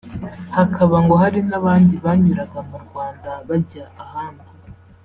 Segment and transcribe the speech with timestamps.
[0.57, 4.49] hakaba ngo hari n’abandi banyuraga mu Rwanda bajya ahandi